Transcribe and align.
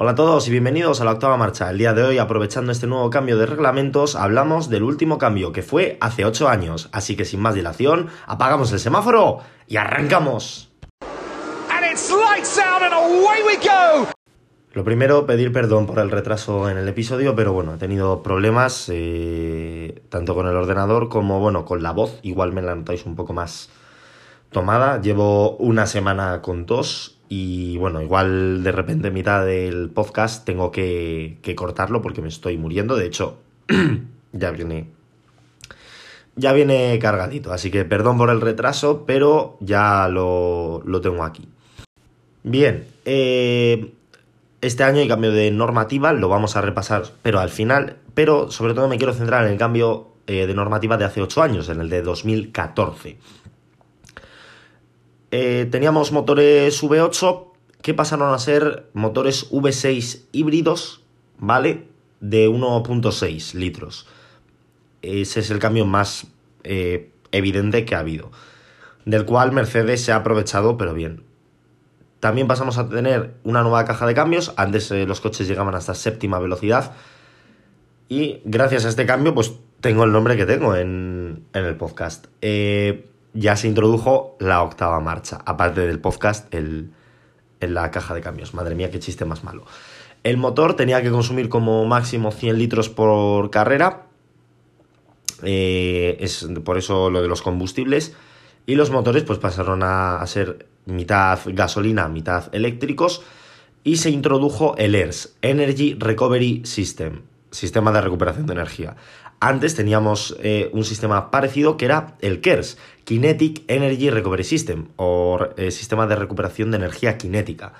Hola 0.00 0.12
a 0.12 0.14
todos 0.14 0.46
y 0.46 0.52
bienvenidos 0.52 1.00
a 1.00 1.04
la 1.04 1.10
octava 1.10 1.36
marcha. 1.36 1.68
El 1.70 1.78
día 1.78 1.92
de 1.92 2.04
hoy, 2.04 2.18
aprovechando 2.18 2.70
este 2.70 2.86
nuevo 2.86 3.10
cambio 3.10 3.36
de 3.36 3.46
reglamentos, 3.46 4.14
hablamos 4.14 4.70
del 4.70 4.84
último 4.84 5.18
cambio 5.18 5.50
que 5.50 5.62
fue 5.62 5.98
hace 6.00 6.24
8 6.24 6.48
años. 6.48 6.88
Así 6.92 7.16
que 7.16 7.24
sin 7.24 7.40
más 7.40 7.56
dilación, 7.56 8.06
apagamos 8.24 8.70
el 8.70 8.78
semáforo 8.78 9.40
y 9.66 9.76
arrancamos. 9.76 10.70
Lo 14.72 14.84
primero, 14.84 15.26
pedir 15.26 15.52
perdón 15.52 15.88
por 15.88 15.98
el 15.98 16.12
retraso 16.12 16.70
en 16.70 16.78
el 16.78 16.86
episodio, 16.86 17.34
pero 17.34 17.52
bueno, 17.52 17.74
he 17.74 17.78
tenido 17.78 18.22
problemas 18.22 18.88
eh, 18.94 20.00
tanto 20.10 20.36
con 20.36 20.46
el 20.46 20.54
ordenador 20.54 21.08
como 21.08 21.40
bueno, 21.40 21.64
con 21.64 21.82
la 21.82 21.90
voz. 21.90 22.20
Igual 22.22 22.52
me 22.52 22.62
la 22.62 22.76
notáis 22.76 23.04
un 23.04 23.16
poco 23.16 23.32
más 23.32 23.68
tomada. 24.52 25.00
Llevo 25.00 25.56
una 25.56 25.88
semana 25.88 26.40
con 26.40 26.66
tos 26.66 27.17
y 27.28 27.76
bueno, 27.76 28.00
igual 28.00 28.62
de 28.62 28.72
repente 28.72 29.08
en 29.08 29.14
mitad 29.14 29.44
del 29.44 29.90
podcast 29.90 30.44
tengo 30.44 30.70
que, 30.70 31.38
cortarlo 31.56 32.00
porque 32.00 32.22
me 32.22 32.28
estoy 32.28 32.56
muriendo. 32.56 32.96
De 32.96 33.06
hecho, 33.06 33.38
ya 34.32 34.50
viene. 34.50 34.90
Ya 36.36 36.52
viene 36.52 36.98
cargadito. 37.00 37.52
Así 37.52 37.70
que 37.70 37.84
perdón 37.84 38.16
por 38.16 38.30
el 38.30 38.40
retraso, 38.40 39.04
pero 39.06 39.58
ya 39.60 40.08
lo, 40.08 40.82
tengo 41.02 41.24
aquí. 41.24 41.48
Bien. 42.44 42.86
Eh, 43.04 43.92
este 44.60 44.84
año 44.84 45.00
hay 45.00 45.08
cambio 45.08 45.32
de 45.32 45.50
normativa, 45.50 46.12
lo 46.12 46.28
vamos 46.28 46.56
a 46.56 46.60
repasar, 46.62 47.04
pero 47.22 47.40
al 47.40 47.50
final. 47.50 47.96
Pero 48.14 48.50
sobre 48.50 48.74
todo 48.74 48.88
me 48.88 48.96
quiero 48.96 49.12
centrar 49.12 49.44
en 49.44 49.52
el 49.52 49.58
cambio 49.58 50.08
eh, 50.26 50.46
de 50.46 50.54
normativa 50.54 50.96
de 50.96 51.04
hace 51.04 51.20
8 51.20 51.42
años, 51.42 51.68
en 51.68 51.80
el 51.80 51.90
de 51.90 52.02
2014. 52.02 53.18
Eh, 55.30 55.68
teníamos 55.70 56.12
motores 56.12 56.82
V8 56.82 57.48
que 57.82 57.94
pasaron 57.94 58.32
a 58.32 58.38
ser 58.38 58.88
motores 58.92 59.50
V6 59.50 60.22
híbridos, 60.32 61.02
¿vale? 61.38 61.88
De 62.20 62.48
1.6 62.48 63.54
litros. 63.54 64.06
Ese 65.02 65.40
es 65.40 65.50
el 65.50 65.58
cambio 65.58 65.86
más 65.86 66.26
eh, 66.64 67.12
evidente 67.30 67.84
que 67.84 67.94
ha 67.94 68.00
habido, 68.00 68.30
del 69.04 69.24
cual 69.24 69.52
Mercedes 69.52 70.02
se 70.04 70.12
ha 70.12 70.16
aprovechado, 70.16 70.76
pero 70.76 70.94
bien. 70.94 71.22
También 72.20 72.48
pasamos 72.48 72.78
a 72.78 72.88
tener 72.88 73.34
una 73.44 73.62
nueva 73.62 73.84
caja 73.84 74.06
de 74.06 74.14
cambios, 74.14 74.52
antes 74.56 74.90
eh, 74.90 75.06
los 75.06 75.20
coches 75.20 75.46
llegaban 75.46 75.74
hasta 75.76 75.94
séptima 75.94 76.40
velocidad, 76.40 76.94
y 78.08 78.40
gracias 78.44 78.84
a 78.86 78.88
este 78.88 79.06
cambio, 79.06 79.34
pues 79.34 79.52
tengo 79.80 80.02
el 80.04 80.12
nombre 80.12 80.36
que 80.36 80.46
tengo 80.46 80.74
en, 80.74 81.44
en 81.52 81.64
el 81.64 81.76
podcast. 81.76 82.26
Eh, 82.40 83.08
ya 83.34 83.56
se 83.56 83.68
introdujo 83.68 84.36
la 84.40 84.62
octava 84.62 85.00
marcha, 85.00 85.38
aparte 85.44 85.86
del 85.86 86.00
podcast 86.00 86.52
el, 86.54 86.90
en 87.60 87.74
la 87.74 87.90
caja 87.90 88.14
de 88.14 88.20
cambios. 88.20 88.54
Madre 88.54 88.74
mía, 88.74 88.90
qué 88.90 88.98
chiste 88.98 89.24
más 89.24 89.44
malo. 89.44 89.64
El 90.24 90.36
motor 90.36 90.74
tenía 90.74 91.02
que 91.02 91.10
consumir 91.10 91.48
como 91.48 91.84
máximo 91.84 92.30
100 92.30 92.58
litros 92.58 92.88
por 92.88 93.50
carrera. 93.50 94.06
Eh, 95.42 96.16
es 96.20 96.48
por 96.64 96.78
eso 96.78 97.10
lo 97.10 97.22
de 97.22 97.28
los 97.28 97.42
combustibles. 97.42 98.14
Y 98.66 98.74
los 98.74 98.90
motores 98.90 99.22
pues 99.22 99.38
pasaron 99.38 99.82
a, 99.82 100.20
a 100.20 100.26
ser 100.26 100.66
mitad 100.84 101.38
gasolina, 101.46 102.08
mitad 102.08 102.54
eléctricos. 102.54 103.22
Y 103.84 103.96
se 103.96 104.10
introdujo 104.10 104.76
el 104.76 104.94
ERS, 104.94 105.36
Energy 105.40 105.94
Recovery 105.98 106.62
System, 106.64 107.22
sistema 107.50 107.92
de 107.92 108.00
recuperación 108.00 108.46
de 108.46 108.52
energía. 108.52 108.96
Antes 109.40 109.76
teníamos 109.76 110.36
eh, 110.40 110.68
un 110.72 110.84
sistema 110.84 111.30
parecido 111.30 111.76
que 111.76 111.84
era 111.84 112.16
el 112.20 112.40
KERS, 112.40 112.76
Kinetic 113.04 113.62
Energy 113.68 114.10
Recovery 114.10 114.42
System, 114.42 114.88
o 114.96 115.38
eh, 115.56 115.70
sistema 115.70 116.08
de 116.08 116.16
recuperación 116.16 116.72
de 116.72 116.78
energía 116.78 117.16
cinética. 117.20 117.74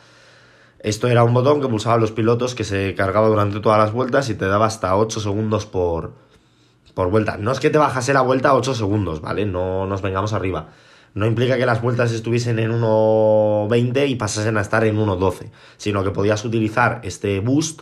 Esto 0.78 1.08
era 1.08 1.24
un 1.24 1.34
botón 1.34 1.60
que 1.60 1.66
pulsaban 1.66 2.00
los 2.00 2.12
pilotos 2.12 2.54
que 2.54 2.62
se 2.62 2.94
cargaba 2.94 3.26
durante 3.26 3.58
todas 3.58 3.78
las 3.78 3.92
vueltas 3.92 4.30
y 4.30 4.34
te 4.34 4.46
daba 4.46 4.66
hasta 4.66 4.96
8 4.96 5.18
segundos 5.18 5.66
por, 5.66 6.12
por 6.94 7.10
vuelta. 7.10 7.36
No 7.36 7.50
es 7.50 7.58
que 7.58 7.70
te 7.70 7.78
bajase 7.78 8.12
la 8.12 8.20
vuelta 8.20 8.50
a 8.50 8.54
8 8.54 8.74
segundos, 8.74 9.20
¿vale? 9.20 9.44
No 9.44 9.86
nos 9.86 10.00
vengamos 10.00 10.32
arriba. 10.32 10.68
No 11.14 11.26
implica 11.26 11.56
que 11.56 11.66
las 11.66 11.82
vueltas 11.82 12.12
estuviesen 12.12 12.60
en 12.60 12.70
1.20 12.70 14.08
y 14.08 14.14
pasasen 14.14 14.56
a 14.56 14.60
estar 14.60 14.84
en 14.84 14.96
1.12, 14.96 15.50
sino 15.76 16.04
que 16.04 16.12
podías 16.12 16.44
utilizar 16.44 17.00
este 17.02 17.40
boost, 17.40 17.80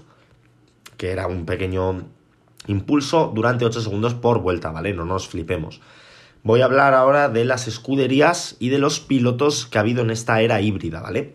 que 0.96 1.10
era 1.10 1.26
un 1.26 1.44
pequeño 1.44 2.06
impulso 2.66 3.32
durante 3.34 3.64
8 3.64 3.80
segundos 3.80 4.14
por 4.14 4.40
vuelta, 4.40 4.70
¿vale? 4.70 4.92
No 4.92 5.04
nos 5.04 5.28
flipemos. 5.28 5.80
Voy 6.42 6.60
a 6.60 6.66
hablar 6.66 6.94
ahora 6.94 7.28
de 7.28 7.44
las 7.44 7.66
escuderías 7.66 8.56
y 8.58 8.68
de 8.68 8.78
los 8.78 9.00
pilotos 9.00 9.66
que 9.66 9.78
ha 9.78 9.80
habido 9.80 10.02
en 10.02 10.10
esta 10.10 10.40
era 10.40 10.60
híbrida, 10.60 11.00
¿vale? 11.00 11.34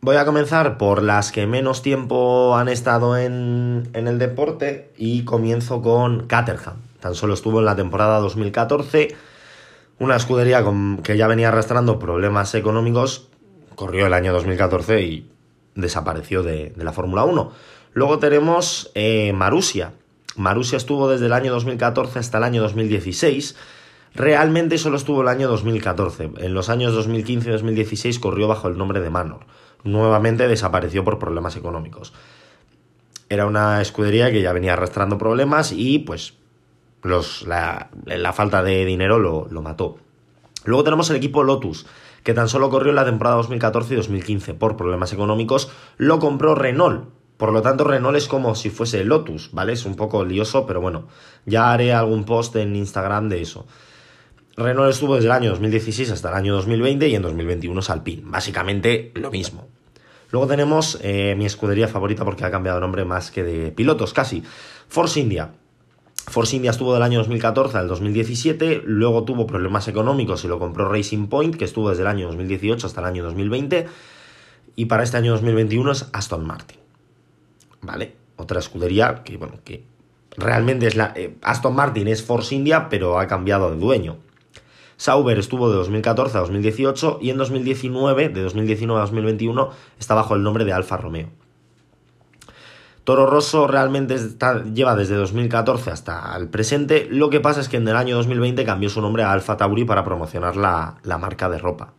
Voy 0.00 0.16
a 0.16 0.24
comenzar 0.24 0.78
por 0.78 1.02
las 1.02 1.30
que 1.30 1.46
menos 1.46 1.82
tiempo 1.82 2.56
han 2.56 2.68
estado 2.68 3.18
en, 3.18 3.90
en 3.92 4.08
el 4.08 4.18
deporte 4.18 4.92
y 4.96 5.24
comienzo 5.24 5.82
con 5.82 6.26
Caterham. 6.26 6.76
Tan 7.00 7.14
solo 7.14 7.34
estuvo 7.34 7.58
en 7.58 7.66
la 7.66 7.76
temporada 7.76 8.18
2014, 8.20 9.14
una 9.98 10.16
escudería 10.16 10.64
con, 10.64 11.02
que 11.02 11.18
ya 11.18 11.26
venía 11.26 11.48
arrastrando 11.48 11.98
problemas 11.98 12.54
económicos, 12.54 13.28
corrió 13.74 14.06
el 14.06 14.14
año 14.14 14.32
2014 14.32 15.02
y 15.02 15.30
desapareció 15.74 16.42
de, 16.42 16.72
la 16.76 16.92
Fórmula 16.92 17.24
1. 17.24 17.52
Luego 17.92 18.18
tenemos 18.18 18.90
eh, 18.94 19.32
Marusia, 19.34 19.92
Marusia 20.36 20.76
estuvo 20.76 21.08
desde 21.08 21.26
el 21.26 21.32
año 21.32 21.52
2014 21.52 22.18
hasta 22.18 22.38
el 22.38 22.44
año 22.44 22.62
2016. 22.62 23.56
Realmente 24.14 24.78
solo 24.78 24.96
estuvo 24.96 25.22
el 25.22 25.28
año 25.28 25.48
2014. 25.48 26.30
En 26.38 26.54
los 26.54 26.68
años 26.68 26.94
2015 26.94 27.48
y 27.48 27.52
2016 27.52 28.18
corrió 28.18 28.48
bajo 28.48 28.68
el 28.68 28.76
nombre 28.76 29.00
de 29.00 29.10
Manor. 29.10 29.46
Nuevamente 29.84 30.48
desapareció 30.48 31.04
por 31.04 31.18
problemas 31.18 31.56
económicos. 31.56 32.12
Era 33.28 33.46
una 33.46 33.80
escudería 33.80 34.30
que 34.30 34.42
ya 34.42 34.52
venía 34.52 34.72
arrastrando 34.72 35.16
problemas 35.16 35.72
y 35.72 36.00
pues 36.00 36.34
los, 37.02 37.46
la, 37.46 37.88
falta 38.32 38.62
de 38.62 38.84
dinero 38.84 39.18
lo, 39.18 39.46
lo 39.50 39.62
mató. 39.62 39.98
Luego 40.64 40.84
tenemos 40.84 41.08
el 41.10 41.16
equipo 41.16 41.44
Lotus, 41.44 41.86
que 42.24 42.34
tan 42.34 42.48
solo 42.48 42.68
corrió 42.68 42.90
en 42.90 42.96
la 42.96 43.04
temporada 43.04 43.36
2014 43.36 43.94
y 43.94 43.96
2015 43.96 44.54
por 44.54 44.76
problemas 44.76 45.12
económicos. 45.12 45.70
Lo 45.96 46.18
compró 46.18 46.54
Renault 46.54 47.08
por 47.40 47.54
lo 47.54 47.62
tanto, 47.62 47.84
Renault 47.84 48.18
es 48.18 48.28
como 48.28 48.54
si 48.54 48.68
fuese 48.68 49.02
Lotus, 49.02 49.48
¿vale? 49.52 49.72
Es 49.72 49.86
un 49.86 49.96
poco 49.96 50.26
lioso, 50.26 50.66
pero 50.66 50.82
bueno, 50.82 51.08
ya 51.46 51.72
haré 51.72 51.94
algún 51.94 52.24
post 52.24 52.54
en 52.56 52.76
Instagram 52.76 53.30
de 53.30 53.40
eso. 53.40 53.66
Renault 54.58 54.90
estuvo 54.90 55.14
desde 55.14 55.28
el 55.28 55.32
año 55.32 55.48
2016 55.52 56.10
hasta 56.10 56.28
el 56.28 56.34
año 56.34 56.54
2020 56.56 57.08
y 57.08 57.14
en 57.14 57.22
2021 57.22 57.80
es 57.80 57.88
Alpine. 57.88 58.24
Básicamente 58.26 59.10
lo 59.14 59.30
mismo. 59.30 59.68
Luego 60.30 60.48
tenemos 60.48 60.98
eh, 61.00 61.34
mi 61.38 61.46
escudería 61.46 61.88
favorita 61.88 62.26
porque 62.26 62.44
ha 62.44 62.50
cambiado 62.50 62.78
nombre 62.78 63.06
más 63.06 63.30
que 63.30 63.42
de 63.42 63.72
pilotos, 63.72 64.12
casi. 64.12 64.42
Force 64.88 65.18
India. 65.18 65.54
Force 66.28 66.54
India 66.54 66.72
estuvo 66.72 66.92
del 66.92 67.02
año 67.02 67.20
2014 67.20 67.78
al 67.78 67.88
2017, 67.88 68.82
luego 68.84 69.24
tuvo 69.24 69.46
problemas 69.46 69.88
económicos 69.88 70.44
y 70.44 70.48
lo 70.48 70.58
compró 70.58 70.92
Racing 70.92 71.28
Point, 71.28 71.56
que 71.56 71.64
estuvo 71.64 71.88
desde 71.88 72.02
el 72.02 72.08
año 72.08 72.26
2018 72.26 72.86
hasta 72.86 73.00
el 73.00 73.06
año 73.06 73.24
2020. 73.24 73.86
Y 74.76 74.84
para 74.84 75.04
este 75.04 75.16
año 75.16 75.32
2021 75.32 75.90
es 75.92 76.06
Aston 76.12 76.46
Martin. 76.46 76.79
¿Vale? 77.82 78.16
Otra 78.36 78.58
escudería 78.58 79.22
que, 79.24 79.36
bueno, 79.36 79.58
que 79.64 79.84
realmente 80.36 80.86
es 80.86 80.96
la... 80.96 81.12
Eh, 81.14 81.36
Aston 81.42 81.74
Martin 81.74 82.08
es 82.08 82.22
Force 82.22 82.54
India, 82.54 82.88
pero 82.88 83.18
ha 83.18 83.26
cambiado 83.26 83.70
de 83.70 83.76
dueño. 83.76 84.18
Sauber 84.96 85.38
estuvo 85.38 85.70
de 85.70 85.76
2014 85.76 86.36
a 86.36 86.40
2018 86.40 87.18
y 87.22 87.30
en 87.30 87.38
2019, 87.38 88.28
de 88.28 88.42
2019 88.42 88.98
a 88.98 89.04
2021, 89.04 89.70
está 89.98 90.14
bajo 90.14 90.34
el 90.34 90.42
nombre 90.42 90.64
de 90.64 90.72
Alfa 90.72 90.96
Romeo. 90.96 91.28
Toro 93.04 93.24
Rosso 93.26 93.66
realmente 93.66 94.16
lleva 94.74 94.94
desde 94.94 95.14
2014 95.14 95.90
hasta 95.90 96.36
el 96.36 96.48
presente, 96.48 97.08
lo 97.10 97.30
que 97.30 97.40
pasa 97.40 97.60
es 97.60 97.70
que 97.70 97.78
en 97.78 97.88
el 97.88 97.96
año 97.96 98.14
2020 98.16 98.62
cambió 98.66 98.90
su 98.90 99.00
nombre 99.00 99.22
a 99.22 99.32
Alfa 99.32 99.56
Tauri 99.56 99.86
para 99.86 100.04
promocionar 100.04 100.56
la 100.56 101.18
marca 101.18 101.48
de 101.48 101.58
ropa. 101.58 101.94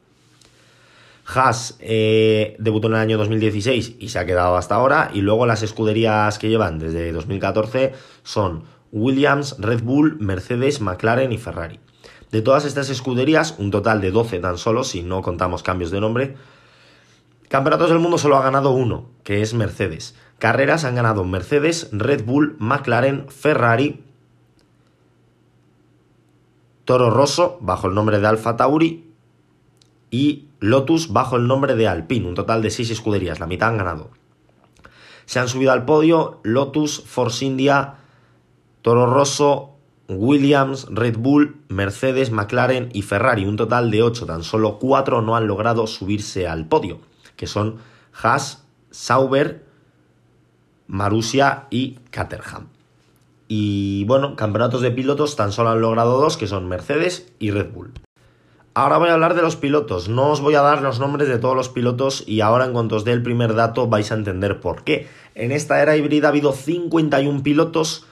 Haas 1.34 1.78
eh, 1.80 2.56
debutó 2.60 2.88
en 2.88 2.94
el 2.94 3.00
año 3.00 3.18
2016 3.18 3.96
y 4.00 4.10
se 4.10 4.20
ha 4.20 4.26
quedado 4.26 4.58
hasta 4.58 4.76
ahora. 4.76 5.12
Y 5.14 5.22
luego 5.22 5.46
las 5.46 5.64
escuderías 5.64 6.38
que 6.40 6.50
llevan 6.50 6.80
desde 6.80 7.12
2014 7.12 7.94
son 8.24 8.64
Williams, 8.92 9.56
Red 9.60 9.84
Bull, 9.84 10.18
Mercedes, 10.20 10.82
McLaren 10.82 11.32
y 11.32 11.38
Ferrari. 11.38 11.80
De 12.32 12.42
todas 12.42 12.66
estas 12.66 12.90
escuderías, 12.90 13.56
un 13.58 13.72
total 13.72 14.02
de 14.02 14.12
12 14.12 14.40
tan 14.40 14.58
solo, 14.58 14.84
si 14.84 15.04
no 15.04 15.22
contamos 15.22 15.64
cambios 15.64 15.92
de 15.92 16.00
nombre. 16.00 16.36
Campeonatos 17.50 17.90
del 17.90 18.00
mundo 18.00 18.18
solo 18.18 18.38
ha 18.38 18.44
ganado 18.44 18.72
uno, 18.72 19.10
que 19.24 19.42
es 19.42 19.54
Mercedes. 19.54 20.16
Carreras 20.40 20.86
han 20.86 20.96
ganado 20.96 21.26
Mercedes, 21.26 21.90
Red 21.92 22.24
Bull, 22.24 22.56
McLaren, 22.60 23.28
Ferrari, 23.30 24.04
Toro 26.86 27.10
Rosso, 27.10 27.58
bajo 27.62 27.88
el 27.88 27.94
nombre 27.94 28.20
de 28.20 28.28
Alfa 28.28 28.56
Tauri, 28.56 29.12
y 30.10 30.48
Lotus 30.62 31.12
bajo 31.12 31.38
el 31.38 31.48
nombre 31.48 31.76
de 31.76 31.88
Alpine, 31.88 32.28
un 32.28 32.36
total 32.36 32.62
de 32.62 32.70
6 32.70 32.92
escuderías, 32.92 33.40
la 33.40 33.48
mitad 33.48 33.70
han 33.70 33.80
ganado. 33.80 34.12
Se 35.26 35.40
han 35.40 35.50
subido 35.50 35.72
al 35.72 35.86
podio 35.86 36.40
Lotus, 36.44 37.04
Force 37.04 37.44
India, 37.44 37.96
Toro 38.84 39.08
Rosso, 39.08 39.72
Williams, 40.08 40.86
Red 40.92 41.18
Bull, 41.18 41.58
Mercedes, 41.68 42.30
McLaren 42.30 42.90
y 42.94 43.02
Ferrari, 43.02 43.46
un 43.46 43.58
total 43.58 43.90
de 43.90 44.04
8, 44.04 44.28
tan 44.28 44.44
solo 44.44 44.78
4 44.78 45.24
no 45.24 45.36
han 45.36 45.48
logrado 45.48 45.88
subirse 45.88 46.48
al 46.48 46.68
podio, 46.68 47.00
que 47.36 47.48
son 47.48 47.78
Haas, 48.22 48.64
Sauber, 48.92 49.66
Marussia 50.86 51.66
y 51.72 51.94
Caterham. 52.12 52.68
Y 53.48 54.06
bueno, 54.06 54.36
campeonatos 54.36 54.82
de 54.82 54.92
pilotos 54.92 55.36
tan 55.36 55.52
solo 55.52 55.72
han 55.72 55.82
logrado 55.82 56.22
dos, 56.22 56.38
que 56.38 56.46
son 56.46 56.68
Mercedes 56.68 57.34
y 57.40 57.50
Red 57.50 57.72
Bull. 57.72 57.94
Ahora 58.74 58.98
voy 58.98 59.10
a 59.10 59.14
hablar 59.14 59.34
de 59.34 59.42
los 59.42 59.58
pilotos. 59.58 60.08
No 60.08 60.30
os 60.30 60.40
voy 60.40 60.56
a 60.56 60.62
dar 60.62 60.82
los 60.82 61.00
nombres 61.00 61.28
de 61.28 61.38
todos 61.40 61.56
los 61.56 61.68
pilotos 61.68 62.24
y 62.26 62.40
ahora 62.40 62.66
en 62.66 62.72
cuanto 62.72 62.96
os 62.96 63.04
dé 63.04 63.12
el 63.12 63.22
primer 63.22 63.54
dato 63.54 63.88
vais 63.88 64.12
a 64.12 64.16
entender 64.16 64.62
por 64.62 64.84
qué. 64.84 65.10
En 65.36 65.52
esta 65.52 65.82
era 65.82 65.98
híbrida 65.98 66.28
ha 66.28 66.30
habido 66.30 66.54
51 66.54 67.44
pilotos 67.44 68.06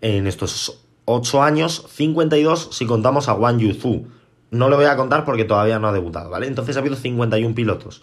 en 0.00 0.28
estos 0.28 0.84
8 1.06 1.42
años, 1.42 1.86
52 1.88 2.68
si 2.70 2.86
contamos 2.86 3.28
a 3.28 3.34
Wang 3.34 3.58
Yuzu. 3.58 4.06
No 4.52 4.68
lo 4.68 4.76
voy 4.76 4.84
a 4.84 4.96
contar 4.96 5.24
porque 5.24 5.44
todavía 5.44 5.80
no 5.80 5.88
ha 5.88 5.92
debutado, 5.92 6.30
¿vale? 6.30 6.46
Entonces 6.46 6.76
ha 6.76 6.80
habido 6.80 6.94
51 6.94 7.54
pilotos. 7.54 8.02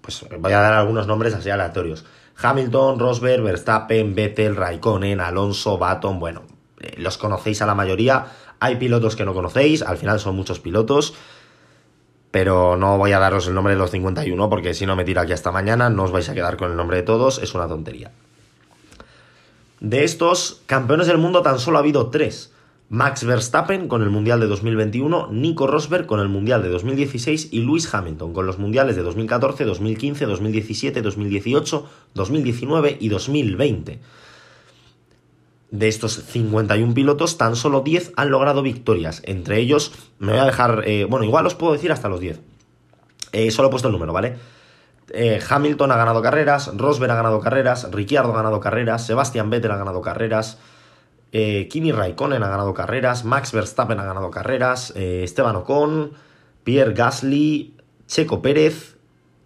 Pues 0.00 0.24
voy 0.40 0.52
a 0.52 0.60
dar 0.60 0.72
algunos 0.72 1.06
nombres 1.06 1.32
así 1.34 1.48
aleatorios. 1.48 2.04
Hamilton, 2.40 2.98
Rosberg, 2.98 3.42
Verstappen, 3.42 4.14
Vettel, 4.14 4.56
Raikkonen, 4.56 5.20
Alonso, 5.20 5.78
Baton, 5.78 6.18
bueno, 6.18 6.42
eh, 6.80 6.94
los 6.98 7.18
conocéis 7.18 7.62
a 7.62 7.66
la 7.66 7.74
mayoría. 7.74 8.26
Hay 8.60 8.76
pilotos 8.76 9.16
que 9.16 9.24
no 9.24 9.34
conocéis, 9.34 9.82
al 9.82 9.98
final 9.98 10.20
son 10.20 10.36
muchos 10.36 10.60
pilotos. 10.60 11.14
Pero 12.30 12.76
no 12.76 12.98
voy 12.98 13.12
a 13.12 13.18
daros 13.18 13.46
el 13.46 13.54
nombre 13.54 13.72
de 13.72 13.78
los 13.78 13.90
51 13.90 14.50
porque 14.50 14.74
si 14.74 14.84
no 14.84 14.96
me 14.96 15.04
tiro 15.04 15.20
aquí 15.20 15.32
hasta 15.32 15.50
mañana, 15.50 15.88
no 15.88 16.04
os 16.04 16.12
vais 16.12 16.28
a 16.28 16.34
quedar 16.34 16.56
con 16.56 16.70
el 16.70 16.76
nombre 16.76 16.98
de 16.98 17.02
todos, 17.02 17.38
es 17.38 17.54
una 17.54 17.68
tontería. 17.68 18.12
De 19.80 20.04
estos 20.04 20.62
campeones 20.66 21.06
del 21.06 21.18
mundo 21.18 21.40
tan 21.42 21.58
solo 21.58 21.78
ha 21.78 21.80
habido 21.80 22.08
tres. 22.10 22.52
Max 22.90 23.24
Verstappen 23.24 23.86
con 23.86 24.02
el 24.02 24.08
Mundial 24.08 24.40
de 24.40 24.46
2021, 24.46 25.28
Nico 25.30 25.66
Rosberg 25.66 26.06
con 26.06 26.20
el 26.20 26.28
Mundial 26.28 26.62
de 26.62 26.70
2016 26.70 27.48
y 27.52 27.60
Lewis 27.60 27.92
Hamilton 27.92 28.32
con 28.32 28.46
los 28.46 28.58
Mundiales 28.58 28.96
de 28.96 29.02
2014, 29.02 29.64
2015, 29.66 30.24
2017, 30.24 31.02
2018, 31.02 31.86
2019 32.14 32.96
y 32.98 33.08
2020. 33.08 34.00
De 35.70 35.88
estos 35.88 36.14
51 36.24 36.94
pilotos, 36.94 37.36
tan 37.36 37.54
solo 37.54 37.82
10 37.82 38.12
han 38.16 38.30
logrado 38.30 38.62
victorias. 38.62 39.20
Entre 39.24 39.58
ellos, 39.58 39.92
me 40.18 40.32
voy 40.32 40.40
a 40.40 40.46
dejar, 40.46 40.82
eh, 40.86 41.04
bueno, 41.04 41.26
igual 41.26 41.46
os 41.46 41.54
puedo 41.54 41.74
decir 41.74 41.92
hasta 41.92 42.08
los 42.08 42.20
10. 42.20 42.40
Eh, 43.32 43.50
solo 43.50 43.68
he 43.68 43.70
puesto 43.70 43.88
el 43.88 43.92
número, 43.92 44.14
¿vale? 44.14 44.36
Eh, 45.10 45.40
Hamilton 45.46 45.92
ha 45.92 45.96
ganado 45.96 46.22
carreras, 46.22 46.70
Rosberg 46.74 47.12
ha 47.12 47.16
ganado 47.16 47.40
carreras, 47.40 47.90
Ricciardo 47.90 48.32
ha 48.32 48.36
ganado 48.36 48.60
carreras, 48.60 49.04
Sebastian 49.06 49.50
Vettel 49.50 49.70
ha 49.70 49.76
ganado 49.76 50.00
carreras, 50.00 50.58
Kimi 51.30 51.92
Raikkonen 51.92 52.42
ha 52.42 52.48
ganado 52.48 52.72
carreras, 52.72 53.26
Max 53.26 53.52
Verstappen 53.52 54.00
ha 54.00 54.04
ganado 54.04 54.30
carreras, 54.30 54.94
Esteban 54.96 55.56
Ocon, 55.56 56.12
Pierre 56.64 56.94
Gasly, 56.94 57.74
Checo 58.06 58.40
Pérez 58.40 58.96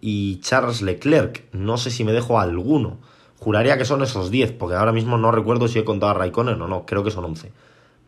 y 0.01 0.41
Charles 0.41 0.83
Leclerc. 0.83 1.45
No 1.53 1.79
sé 1.79 1.91
si 1.91 2.05
me 2.05 2.13
dejo 2.13 2.39
alguno. 2.39 2.99
Juraría 3.43 3.77
que 3.77 3.85
son 3.85 4.03
esos 4.03 4.31
10, 4.31 4.53
porque 4.53 4.77
ahora 4.77 4.93
mismo 4.93 5.19
no 5.19 5.33
recuerdo 5.33 5.67
si 5.67 5.77
he 5.77 5.85
contado 5.85 6.13
a 6.13 6.15
Raikkonen 6.15 6.63
o 6.63 6.69
no, 6.69 6.87
creo 6.87 7.03
que 7.03 7.11
son 7.11 7.25
11. 7.25 7.51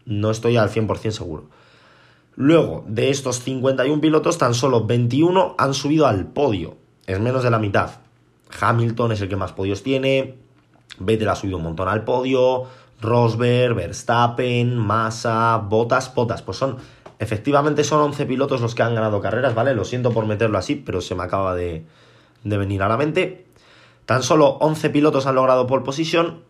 No 0.04 0.30
estoy 0.30 0.56
al 0.56 0.70
100% 0.70 1.10
seguro. 1.10 1.46
Luego, 2.36 2.84
de 2.86 3.10
estos 3.10 3.40
51 3.40 4.00
pilotos, 4.00 4.38
tan 4.38 4.54
solo 4.54 4.84
21 4.86 5.56
han 5.58 5.74
subido 5.74 6.06
al 6.06 6.28
podio. 6.28 6.76
Es 7.08 7.18
menos 7.18 7.42
de 7.42 7.50
la 7.50 7.58
mitad. 7.58 7.90
Hamilton 8.60 9.10
es 9.10 9.22
el 9.22 9.28
que 9.28 9.34
más 9.34 9.50
podios 9.50 9.82
tiene. 9.82 10.36
Vettel 11.00 11.28
ha 11.28 11.34
subido 11.34 11.56
un 11.56 11.64
montón 11.64 11.88
al 11.88 12.04
podio. 12.04 12.66
Rosberg, 13.00 13.74
Verstappen, 13.74 14.76
Massa, 14.76 15.56
Bottas, 15.56 16.14
Bottas. 16.14 16.42
Pues 16.42 16.58
son, 16.58 16.76
efectivamente 17.18 17.82
son 17.82 18.00
11 18.02 18.24
pilotos 18.26 18.60
los 18.60 18.76
que 18.76 18.84
han 18.84 18.94
ganado 18.94 19.20
carreras, 19.20 19.56
¿vale? 19.56 19.74
Lo 19.74 19.84
siento 19.84 20.12
por 20.12 20.26
meterlo 20.26 20.58
así, 20.58 20.76
pero 20.76 21.00
se 21.00 21.16
me 21.16 21.24
acaba 21.24 21.56
de 21.56 21.84
venir 22.44 22.84
a 22.84 22.88
la 22.88 22.96
mente. 22.96 23.43
Tan 24.06 24.22
solo 24.22 24.58
11 24.60 24.90
pilotos 24.90 25.26
han 25.26 25.34
logrado 25.34 25.66
pole 25.66 25.84
position. 25.84 26.42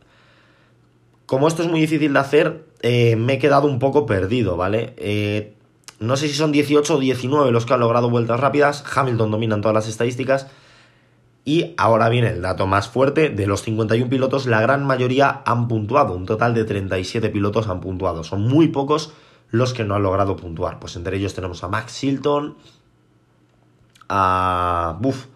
Como 1.26 1.48
esto 1.48 1.62
es 1.62 1.70
muy 1.70 1.80
difícil 1.80 2.12
de 2.12 2.18
hacer, 2.18 2.66
eh, 2.82 3.16
me 3.16 3.34
he 3.34 3.38
quedado 3.38 3.66
un 3.66 3.78
poco 3.78 4.06
perdido, 4.06 4.56
¿vale? 4.56 4.94
Eh, 4.98 5.54
no 6.00 6.16
sé 6.16 6.28
si 6.28 6.34
son 6.34 6.52
18 6.52 6.96
o 6.96 6.98
19 6.98 7.50
los 7.50 7.64
que 7.64 7.74
han 7.74 7.80
logrado 7.80 8.10
vueltas 8.10 8.40
rápidas. 8.40 8.84
Hamilton 8.94 9.30
domina 9.30 9.54
en 9.54 9.62
todas 9.62 9.74
las 9.74 9.88
estadísticas. 9.88 10.48
Y 11.44 11.74
ahora 11.76 12.08
viene 12.08 12.30
el 12.30 12.42
dato 12.42 12.66
más 12.66 12.88
fuerte. 12.88 13.30
De 13.30 13.46
los 13.46 13.62
51 13.62 14.08
pilotos, 14.08 14.46
la 14.46 14.60
gran 14.60 14.84
mayoría 14.84 15.42
han 15.44 15.68
puntuado. 15.68 16.14
Un 16.14 16.26
total 16.26 16.54
de 16.54 16.64
37 16.64 17.28
pilotos 17.28 17.68
han 17.68 17.80
puntuado. 17.80 18.24
Son 18.24 18.42
muy 18.42 18.68
pocos 18.68 19.12
los 19.50 19.72
que 19.72 19.84
no 19.84 19.94
han 19.94 20.02
logrado 20.02 20.36
puntuar. 20.36 20.80
Pues 20.80 20.96
entre 20.96 21.16
ellos 21.16 21.34
tenemos 21.34 21.62
a 21.62 21.68
Max 21.68 22.02
Hilton, 22.02 22.56
a... 24.08 24.96
Buf. 25.00 25.26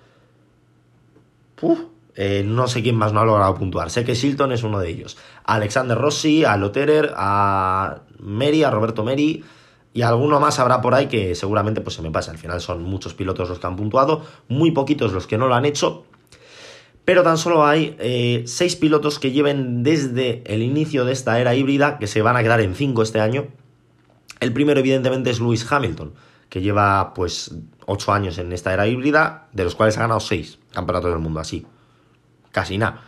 Puf. 1.54 1.78
Eh, 2.20 2.42
no 2.44 2.66
sé 2.66 2.82
quién 2.82 2.96
más 2.96 3.12
no 3.12 3.20
ha 3.20 3.24
logrado 3.24 3.54
puntuar. 3.54 3.90
Sé 3.90 4.04
que 4.04 4.16
Silton 4.16 4.50
es 4.50 4.64
uno 4.64 4.80
de 4.80 4.88
ellos. 4.88 5.16
A 5.44 5.54
Alexander 5.54 5.96
Rossi, 5.96 6.44
a 6.44 6.56
Lotterer, 6.56 7.12
a 7.16 8.00
Meri, 8.18 8.64
a 8.64 8.72
Roberto 8.72 9.04
Meri. 9.04 9.44
Y 9.94 10.02
alguno 10.02 10.40
más 10.40 10.58
habrá 10.58 10.80
por 10.80 10.96
ahí 10.96 11.06
que 11.06 11.36
seguramente 11.36 11.80
pues 11.80 11.94
se 11.94 12.02
me 12.02 12.10
pasa. 12.10 12.32
Al 12.32 12.38
final 12.38 12.60
son 12.60 12.82
muchos 12.82 13.14
pilotos 13.14 13.48
los 13.48 13.60
que 13.60 13.68
han 13.68 13.76
puntuado, 13.76 14.22
muy 14.48 14.72
poquitos 14.72 15.12
los 15.12 15.28
que 15.28 15.38
no 15.38 15.46
lo 15.46 15.54
han 15.54 15.64
hecho. 15.64 16.06
Pero 17.04 17.22
tan 17.22 17.38
solo 17.38 17.64
hay 17.64 17.94
eh, 18.00 18.42
seis 18.46 18.74
pilotos 18.74 19.20
que 19.20 19.30
lleven 19.30 19.84
desde 19.84 20.42
el 20.52 20.62
inicio 20.62 21.04
de 21.04 21.12
esta 21.12 21.38
era 21.38 21.54
híbrida, 21.54 21.98
que 21.98 22.08
se 22.08 22.20
van 22.20 22.36
a 22.36 22.42
quedar 22.42 22.60
en 22.60 22.74
cinco 22.74 23.02
este 23.02 23.20
año. 23.20 23.46
El 24.40 24.52
primero, 24.52 24.80
evidentemente, 24.80 25.30
es 25.30 25.38
Lewis 25.38 25.70
Hamilton, 25.70 26.14
que 26.48 26.62
lleva 26.62 27.14
pues 27.14 27.54
ocho 27.86 28.12
años 28.12 28.38
en 28.38 28.52
esta 28.52 28.74
era 28.74 28.88
híbrida, 28.88 29.46
de 29.52 29.62
los 29.62 29.76
cuales 29.76 29.96
ha 29.98 30.00
ganado 30.00 30.18
seis 30.18 30.58
campeonatos 30.72 31.12
del 31.12 31.20
mundo, 31.20 31.38
así 31.38 31.64
casi 32.52 32.78
nada. 32.78 33.02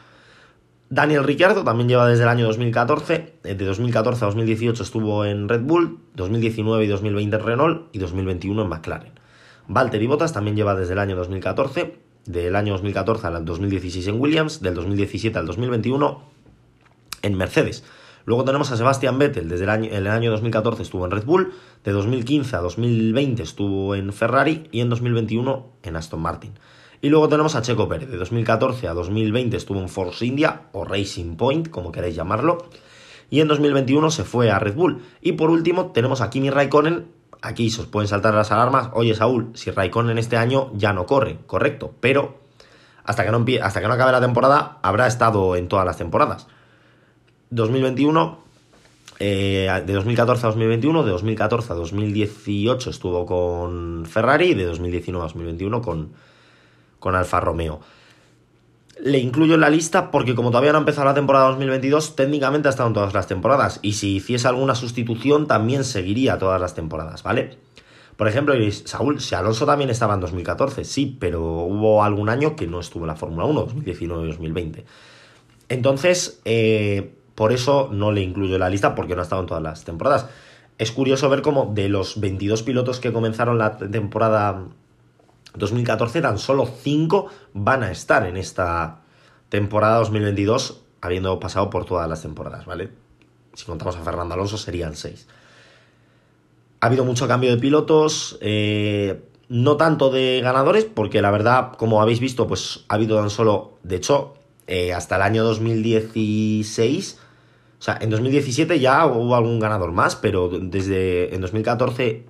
Daniel 0.93 1.23
Ricciardo 1.23 1.63
también 1.63 1.89
lleva 1.89 2.09
desde 2.09 2.25
el 2.25 2.29
año 2.29 2.47
2014, 2.47 3.35
eh, 3.45 3.55
de 3.55 3.65
2014 3.65 4.25
a 4.25 4.27
2018 4.27 4.83
estuvo 4.83 5.25
en 5.25 5.49
Red 5.49 5.61
Bull, 5.61 6.01
2019 6.15 6.85
y 6.85 6.89
2020 6.89 7.37
en 7.37 7.43
Renault 7.45 7.95
y 7.95 7.99
2021 8.01 8.63
en 8.63 8.69
McLaren. 8.69 9.13
Valtteri 9.69 10.09
Bottas 10.09 10.33
también 10.33 10.57
lleva 10.57 10.75
desde 10.75 10.95
el 10.95 10.99
año 10.99 11.15
2014, 11.15 11.97
del 12.27 12.57
año 12.57 12.73
2014 12.73 13.27
al 13.29 13.45
2016 13.45 14.09
en 14.09 14.21
Williams, 14.21 14.63
del 14.63 14.75
2017 14.75 15.39
al 15.39 15.47
2021 15.47 16.23
en 17.23 17.37
Mercedes. 17.37 17.85
Luego 18.25 18.45
tenemos 18.45 18.73
a 18.73 18.77
Sebastian 18.77 19.17
Vettel, 19.19 19.49
desde 19.49 19.65
el 19.65 19.71
año, 19.71 19.91
el 19.93 20.09
año 20.09 20.33
2014 20.33 20.83
estuvo 20.83 21.05
en 21.05 21.13
Red 21.13 21.25
Bull, 21.25 21.53
de 21.85 21.93
2015 21.93 22.57
a 22.57 22.61
2020 22.61 23.45
estuvo 23.45 23.95
en 23.95 24.13
Ferrari 24.13 24.69
y 24.73 24.81
en 24.81 24.91
2021 24.91 25.67
en 25.85 25.95
Aston 25.95 26.21
Martin. 26.21 26.53
Y 27.02 27.08
luego 27.08 27.29
tenemos 27.29 27.55
a 27.55 27.62
Checo 27.62 27.88
Pérez, 27.88 28.11
de 28.11 28.19
2014 28.19 28.87
a 28.87 28.93
2020 28.93 29.56
estuvo 29.56 29.81
en 29.81 29.88
Force 29.88 30.25
India, 30.25 30.69
o 30.73 30.85
Racing 30.85 31.37
Point, 31.37 31.71
como 31.71 31.92
queréis 31.92 32.14
llamarlo, 32.14 32.66
y 33.30 33.40
en 33.40 33.49
2021 33.49 34.11
se 34.11 34.25
fue 34.25 34.50
a 34.50 34.59
Red 34.59 34.75
Bull. 34.75 35.02
Y 35.23 35.33
por 35.33 35.50
último 35.50 35.92
tenemos 35.92 36.21
a 36.21 36.28
Kimi 36.28 36.50
Raikkonen, 36.50 37.07
aquí 37.40 37.71
se 37.71 37.83
os 37.83 37.87
pueden 37.87 38.07
saltar 38.07 38.35
las 38.35 38.52
alarmas, 38.52 38.90
oye 38.92 39.14
Saúl, 39.14 39.50
si 39.54 39.71
Raikkonen 39.71 40.19
este 40.19 40.37
año 40.37 40.71
ya 40.75 40.92
no 40.92 41.07
corre, 41.07 41.38
correcto, 41.47 41.95
pero 42.00 42.38
hasta 43.02 43.25
que 43.25 43.30
no, 43.30 43.47
hasta 43.62 43.80
que 43.80 43.88
no 43.88 43.95
acabe 43.95 44.12
la 44.12 44.21
temporada 44.21 44.78
habrá 44.83 45.07
estado 45.07 45.57
en 45.57 45.69
todas 45.69 45.87
las 45.87 45.97
temporadas. 45.97 46.49
2021 47.49 48.38
eh, 49.21 49.83
de 49.87 49.92
2014 49.95 50.47
a 50.47 50.49
2021, 50.49 51.02
de 51.02 51.11
2014 51.12 51.73
a 51.73 51.76
2018 51.76 52.90
estuvo 52.90 53.25
con 53.25 54.04
Ferrari 54.07 54.52
de 54.52 54.66
2019 54.66 55.25
a 55.25 55.28
2021 55.28 55.83
con, 55.83 56.12
con 57.00 57.16
Alfa 57.16 57.40
Romeo. 57.40 57.80
Le 59.02 59.19
incluyo 59.19 59.54
en 59.54 59.62
la 59.62 59.71
lista 59.71 60.11
porque 60.11 60.35
como 60.35 60.50
todavía 60.50 60.73
no 60.73 60.78
ha 60.78 60.80
empezado 60.80 61.07
la 61.07 61.14
temporada 61.14 61.49
2022, 61.49 62.14
técnicamente 62.14 62.69
ha 62.69 62.71
estado 62.71 62.88
en 62.88 62.95
todas 62.95 63.14
las 63.14 63.26
temporadas. 63.26 63.80
Y 63.83 63.95
si 63.95 64.16
hiciese 64.16 64.47
alguna 64.47 64.75
sustitución, 64.75 65.47
también 65.49 65.85
seguiría 65.85 66.38
todas 66.38 66.61
las 66.61 66.75
temporadas, 66.75 67.23
¿vale? 67.23 67.59
Por 68.16 68.28
ejemplo, 68.28 68.54
Saúl, 68.85 69.19
si 69.21 69.35
Alonso 69.35 69.64
también 69.64 69.88
estaba 69.88 70.12
en 70.12 70.21
2014, 70.21 70.85
sí, 70.85 71.16
pero 71.19 71.42
hubo 71.42 72.04
algún 72.04 72.28
año 72.28 72.54
que 72.54 72.66
no 72.66 72.78
estuvo 72.78 73.04
en 73.04 73.09
la 73.09 73.16
Fórmula 73.16 73.47
1, 73.47 73.61
2019 73.61 74.25
y 74.25 74.28
2020. 74.28 74.85
Entonces, 75.71 76.40
eh, 76.45 77.14
por 77.35 77.52
eso 77.52 77.88
no 77.90 78.12
le 78.12 78.21
incluyo 78.21 78.57
en 78.57 78.61
la 78.61 78.69
lista 78.69 78.95
porque 78.95 79.14
no 79.14 79.21
ha 79.21 79.23
estado 79.23 79.40
en 79.40 79.47
todas 79.47 79.62
las 79.62 79.85
temporadas. 79.87 80.26
Es 80.76 80.92
curioso 80.92 81.30
ver 81.30 81.40
cómo 81.40 81.73
de 81.75 81.88
los 81.88 82.21
22 82.21 82.62
pilotos 82.62 83.00
que 83.00 83.11
comenzaron 83.11 83.57
la 83.57 83.78
temporada 83.78 84.64
2014 85.54 86.23
tan 86.23 86.38
solo 86.38 86.66
5 86.66 87.26
van 87.54 87.83
a 87.83 87.90
estar 87.90 88.26
en 88.26 88.37
esta 88.37 89.02
temporada 89.49 89.99
2022, 89.99 90.83
habiendo 91.00 91.38
pasado 91.40 91.71
por 91.71 91.85
todas 91.85 92.09
las 92.09 92.23
temporadas, 92.23 92.66
¿vale? 92.66 92.90
Si 93.54 93.64
contamos 93.64 93.97
a 93.97 94.02
Fernando 94.02 94.35
Alonso 94.35 94.57
serían 94.57 94.95
6. 94.95 95.26
Ha 96.80 96.87
habido 96.87 97.04
mucho 97.04 97.26
cambio 97.26 97.50
de 97.50 97.61
pilotos, 97.61 98.38
eh, 98.40 99.23
no 99.49 99.76
tanto 99.76 100.11
de 100.11 100.40
ganadores, 100.42 100.85
porque 100.85 101.21
la 101.21 101.30
verdad, 101.30 101.73
como 101.73 102.00
habéis 102.00 102.21
visto, 102.21 102.47
pues 102.47 102.85
ha 102.88 102.95
habido 102.95 103.19
tan 103.19 103.30
solo, 103.30 103.78
de 103.83 103.97
hecho, 103.97 104.35
eh, 104.66 104.92
hasta 104.92 105.16
el 105.16 105.23
año 105.23 105.42
2016, 105.42 107.19
o 107.78 107.83
sea, 107.83 107.99
en 108.00 108.11
2017 108.11 108.78
ya 108.78 109.04
hubo 109.07 109.35
algún 109.35 109.59
ganador 109.59 109.90
más, 109.90 110.14
pero 110.14 110.49
desde 110.49 111.35
en 111.35 111.40
2014 111.40 112.26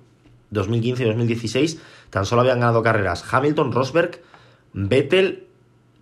2015 0.51 1.03
y 1.03 1.07
2016 1.07 1.79
tan 2.11 2.25
solo 2.25 2.41
habían 2.41 2.59
ganado 2.59 2.83
carreras 2.83 3.25
Hamilton, 3.33 3.71
Rosberg, 3.71 4.21
Vettel 4.73 5.47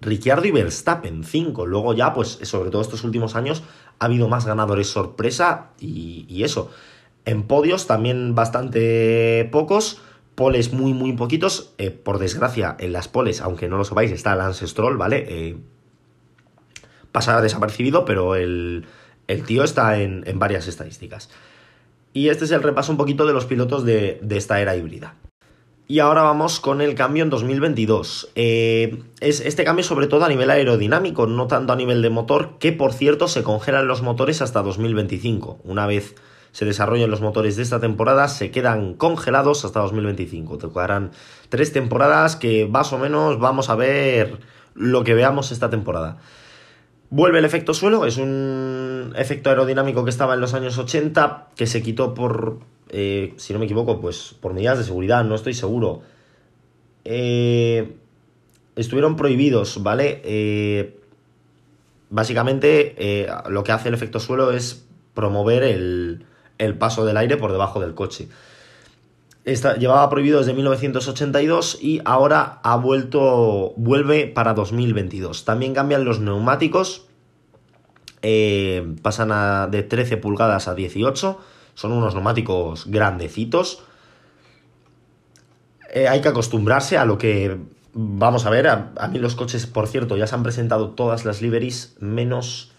Ricciardo 0.01 0.45
y 0.45 0.51
Verstappen, 0.51 1.23
5. 1.23 1.65
Luego 1.65 1.93
ya, 1.93 2.13
pues 2.13 2.39
sobre 2.43 2.69
todo 2.71 2.81
estos 2.81 3.03
últimos 3.03 3.35
años, 3.35 3.63
ha 3.99 4.05
habido 4.05 4.27
más 4.27 4.45
ganadores 4.45 4.87
sorpresa 4.87 5.71
y, 5.79 6.43
eso. 6.43 6.71
En 7.25 7.43
podios 7.43 7.85
también 7.85 8.33
bastante 8.33 9.47
pocos, 9.51 10.01
poles 10.35 10.71
muy, 10.71 10.93
muy 10.93 11.13
poquitos. 11.13 11.73
Eh, 11.77 11.91
por 11.91 12.17
desgracia, 12.17 12.75
en 12.79 12.93
las 12.93 13.07
poles, 13.07 13.41
aunque 13.41 13.67
no 13.67 13.77
lo 13.77 13.83
sepáis, 13.83 14.11
está 14.11 14.35
Lance 14.35 14.67
Stroll, 14.67 14.97
¿vale? 14.97 15.25
Eh, 15.27 15.57
pasa 17.11 17.41
desapercibido, 17.41 18.05
pero 18.05 18.35
el, 18.35 18.85
tío 19.45 19.63
está 19.63 19.99
en, 19.99 20.23
varias 20.35 20.67
estadísticas. 20.67 21.29
Y 22.13 22.29
este 22.29 22.45
es 22.45 22.51
el 22.51 22.63
repaso 22.63 22.91
un 22.91 22.97
poquito 22.97 23.27
de 23.27 23.33
los 23.33 23.45
pilotos 23.45 23.83
de 23.83 24.19
esta 24.31 24.61
era 24.61 24.75
híbrida. 24.75 25.13
Y 25.91 26.01
ahora 26.01 26.21
vamos 26.21 26.59
con 26.59 26.81
el 26.81 26.93
cambio 26.93 27.23
en 27.23 27.31
2022. 27.31 28.29
Eh, 28.35 29.01
es 29.21 29.39
este 29.39 29.63
cambio 29.63 29.83
sobre 29.83 30.05
todo 30.05 30.23
a 30.23 30.29
nivel 30.29 30.51
aerodinámico, 30.51 31.25
no 31.25 31.47
tanto 31.47 31.73
a 31.73 31.75
nivel 31.75 32.03
de 32.03 32.11
motor, 32.11 32.59
que 32.59 32.71
por 32.71 32.93
cierto 32.93 33.27
se 33.27 33.41
congelan 33.41 33.87
los 33.87 34.03
motores 34.03 34.43
hasta 34.43 34.61
2025. 34.61 35.61
Una 35.63 35.87
vez 35.87 36.13
se 36.51 36.65
desarrollen 36.65 37.09
los 37.09 37.21
motores 37.21 37.55
de 37.55 37.63
esta 37.63 37.79
temporada, 37.79 38.27
se 38.27 38.51
quedan 38.51 38.93
congelados 38.93 39.65
hasta 39.65 39.79
2025. 39.79 40.59
Tocarán 40.59 41.09
tres 41.49 41.73
temporadas 41.73 42.35
que 42.35 42.67
más 42.67 42.93
o 42.93 42.99
menos 42.99 43.39
vamos 43.39 43.71
a 43.71 43.75
ver 43.75 44.37
lo 44.75 45.03
que 45.03 45.15
veamos 45.15 45.51
esta 45.51 45.71
temporada. 45.71 46.19
Vuelve 47.09 47.39
el 47.39 47.45
efecto 47.45 47.73
suelo, 47.73 48.05
es 48.05 48.17
un 48.17 49.13
efecto 49.15 49.49
aerodinámico 49.49 50.03
que 50.03 50.11
estaba 50.11 50.35
en 50.35 50.41
los 50.41 50.53
años 50.53 50.77
80, 50.77 51.47
que 51.55 51.65
se 51.65 51.81
quitó 51.81 52.13
por, 52.13 52.59
eh, 52.89 53.33
si 53.37 53.53
no 53.53 53.59
me 53.59 53.65
equivoco, 53.65 54.01
pues 54.01 54.35
por 54.39 54.53
medidas 54.53 54.77
de 54.77 54.83
seguridad, 54.83 55.23
no 55.23 55.35
estoy 55.35 55.53
seguro. 55.53 56.01
Eh, 57.05 57.95
estuvieron 58.75 59.15
prohibidos, 59.15 59.81
¿vale? 59.83 60.21
Eh, 60.23 60.99
básicamente 62.09 63.27
lo 63.49 63.63
que 63.63 63.71
hace 63.71 63.89
el 63.89 63.93
efecto 63.93 64.19
suelo 64.19 64.51
es 64.51 64.85
promover 65.13 65.63
el, 65.63 66.25
el 66.57 66.77
paso 66.77 67.05
del 67.05 67.17
aire 67.17 67.37
por 67.37 67.51
debajo 67.51 67.79
del 67.79 67.93
coche. 67.93 68.27
llevaba 69.45 70.09
prohibido 70.09 70.39
desde 70.39 70.53
1982 70.53 71.77
y 71.81 72.01
ahora 72.05 72.59
ha 72.63 72.75
vuelto, 72.77 73.73
vuelve 73.77 74.25
para 74.27 74.53
2022. 74.55 75.45
También 75.45 75.73
cambian 75.73 76.05
los 76.05 76.19
neumáticos, 76.19 77.05
pasan 79.03 79.71
de 79.71 79.83
13 79.83 80.17
pulgadas 80.17 80.67
a 80.67 80.73
18 80.73 81.39
son 81.79 81.93
unos 81.93 82.13
neumáticos 82.13 82.87
grandecitos. 82.87 83.81
Eh, 85.93 86.09
hay 86.09 86.19
que 86.19 86.27
acostumbrarse 86.27 86.97
a 86.97 87.05
lo 87.05 87.17
que 87.17 87.57
vamos 87.93 88.45
a 88.45 88.49
ver. 88.49 88.67
A, 88.67 89.07
mí 89.09 89.17
los 89.17 89.35
coches, 89.35 89.65
por 89.65 89.87
cierto, 89.87 90.17
ya 90.17 90.27
se 90.27 90.35
han 90.35 90.43
presentado 90.43 90.89
todas 90.89 91.23
las 91.23 91.41
liveries 91.41 91.95
menos... 92.01 92.73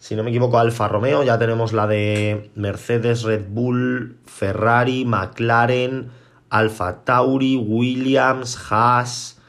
Si 0.00 0.16
no 0.16 0.24
me 0.24 0.30
equivoco, 0.30 0.58
Alfa 0.58 0.88
Romeo, 0.88 1.22
ya 1.22 1.38
tenemos 1.38 1.72
la 1.72 1.86
de 1.86 2.50
Mercedes, 2.56 3.22
Red 3.22 3.44
Bull, 3.48 4.16
Ferrari, 4.26 5.04
McLaren, 5.04 6.10
Alfa 6.50 7.04
Tauri, 7.04 7.54
Williams, 7.54 8.58
Haas, 8.68 9.40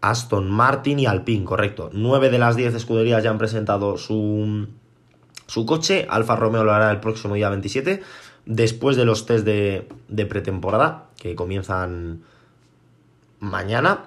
Aston 0.00 0.50
Martin 0.50 1.00
y 1.00 1.04
Alpine, 1.06 1.44
correcto. 1.44 1.90
Nueve 1.92 2.30
de 2.30 2.38
las 2.38 2.56
diez 2.56 2.74
escuderías 2.74 3.22
ya 3.22 3.28
han 3.28 3.38
presentado 3.38 3.98
su, 3.98 4.68
su 5.46 5.66
coche. 5.66 6.06
Alfa 6.08 6.36
Romeo 6.36 6.64
lo 6.64 6.72
hará 6.72 6.90
el 6.90 7.00
próximo 7.00 7.34
día 7.34 7.48
27, 7.48 8.02
después 8.46 8.96
de 8.96 9.04
los 9.04 9.26
test 9.26 9.44
de, 9.44 9.86
pretemporada, 10.28 11.06
que 11.18 11.34
comienzan 11.34 12.22
mañana. 13.40 14.06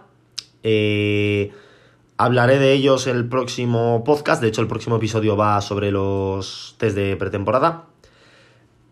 Eh, 0.64 1.52
hablaré 2.18 2.60
de 2.60 2.74
ellos 2.74 3.08
el 3.08 3.28
próximo 3.28 4.04
podcast, 4.04 4.42
de 4.42 4.50
hecho 4.50 4.62
el 4.62 4.68
próximo 4.68 4.98
episodio 4.98 5.38
va 5.38 5.62
sobre 5.62 5.92
los 5.92 6.76
test 6.78 6.96
de 6.96 7.16
pretemporada. 7.16 7.86